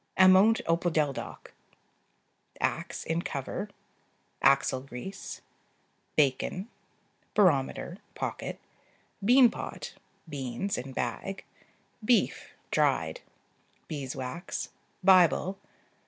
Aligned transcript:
Ammon'd 0.17 0.63
opodeldoc. 0.67 1.51
Axe 2.59 3.03
(in 3.03 3.21
cover). 3.21 3.69
Axle 4.41 4.81
grease. 4.81 5.41
Bacon. 6.15 6.69
Barometer 7.35 7.99
(pocket). 8.15 8.59
Bean 9.23 9.51
pot. 9.51 9.93
Beans 10.27 10.75
(in 10.75 10.91
bag). 10.93 11.43
Beef 12.03 12.49
(dried). 12.71 13.21
Beeswax. 13.87 14.69
Bible. 15.03 15.59